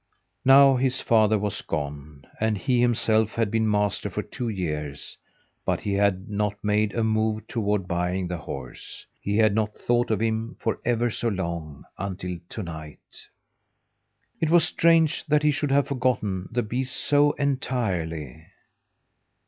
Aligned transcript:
Now 0.43 0.77
his 0.77 0.99
father 0.99 1.37
was 1.37 1.61
gone 1.61 2.25
and 2.39 2.57
he 2.57 2.81
himself 2.81 3.33
had 3.35 3.51
been 3.51 3.69
master 3.69 4.09
for 4.09 4.23
two 4.23 4.49
years, 4.49 5.15
but 5.63 5.81
he 5.81 5.93
had 5.93 6.27
not 6.27 6.55
made 6.63 6.95
a 6.95 7.03
move 7.03 7.45
toward 7.47 7.87
buying 7.87 8.27
the 8.27 8.39
horse. 8.39 9.05
He 9.21 9.37
had 9.37 9.53
not 9.53 9.75
thought 9.75 10.09
of 10.09 10.19
him 10.19 10.57
for 10.59 10.79
ever 10.83 11.11
so 11.11 11.27
long, 11.27 11.83
until 11.99 12.39
to 12.49 12.63
night. 12.63 12.97
It 14.39 14.49
was 14.49 14.63
strange 14.63 15.23
that 15.27 15.43
he 15.43 15.51
should 15.51 15.69
have 15.69 15.87
forgotten 15.89 16.49
the 16.51 16.63
beast 16.63 16.95
so 16.95 17.33
entirely! 17.33 18.47